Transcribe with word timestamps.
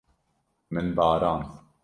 Min 0.73 0.95
barand. 0.95 1.45